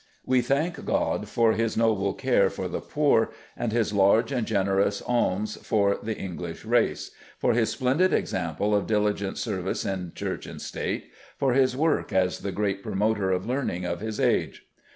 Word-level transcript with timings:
We 0.25 0.41
thank 0.41 0.83
God 0.83 1.27
for 1.29 1.51
his 1.53 1.77
noble 1.77 2.15
care 2.15 2.49
for 2.49 2.67
the 2.67 2.81
poor, 2.81 3.29
and 3.55 3.71
his 3.71 3.93
large 3.93 4.31
and 4.31 4.47
generous 4.47 5.03
aims 5.07 5.57
for 5.57 5.99
the 6.01 6.17
English 6.17 6.65
race; 6.65 7.11
for 7.37 7.53
his 7.53 7.69
splendid 7.69 8.11
example 8.11 8.73
of 8.75 8.87
diligent 8.87 9.37
service 9.37 9.85
in 9.85 10.13
Church 10.15 10.47
and 10.47 10.59
State; 10.59 11.11
for 11.37 11.53
his 11.53 11.77
work 11.77 12.11
as 12.11 12.39
the 12.39 12.51
great 12.51 12.81
promoter 12.81 13.29
of 13.29 13.45
learning 13.45 13.85
of 13.85 13.99
his 13.99 14.19
age." 14.19 14.65